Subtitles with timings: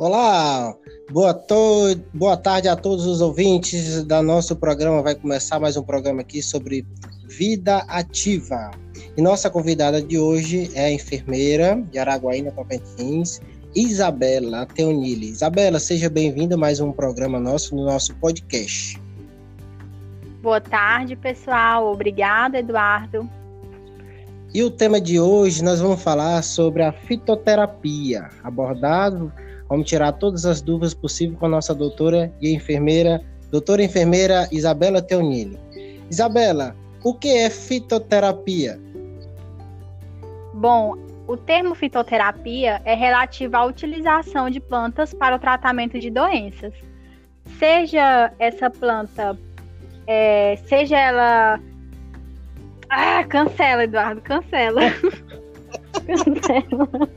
[0.00, 0.74] Olá,
[1.10, 1.94] boa, to...
[2.14, 5.02] boa tarde a todos os ouvintes da nosso programa.
[5.02, 6.86] Vai começar mais um programa aqui sobre
[7.28, 8.70] vida ativa.
[9.14, 13.42] E nossa convidada de hoje é a enfermeira de Araguaína Tocantins,
[13.76, 15.28] Isabela Teonili.
[15.28, 18.98] Isabela, seja bem-vinda a mais um programa nosso no nosso podcast.
[20.40, 21.92] Boa tarde, pessoal.
[21.92, 23.28] Obrigada, Eduardo.
[24.54, 29.30] E o tema de hoje nós vamos falar sobre a fitoterapia, abordado
[29.70, 35.00] Vamos tirar todas as dúvidas possíveis com a nossa doutora e enfermeira, doutora enfermeira Isabela
[35.00, 35.56] Teonini.
[36.10, 36.74] Isabela,
[37.04, 38.80] o que é fitoterapia?
[40.54, 40.96] Bom,
[41.28, 46.74] o termo fitoterapia é relativo à utilização de plantas para o tratamento de doenças.
[47.56, 49.38] Seja essa planta,
[50.04, 51.60] é, seja ela.
[52.88, 54.80] Ah, cancela, Eduardo, cancela.
[56.04, 57.09] cancela.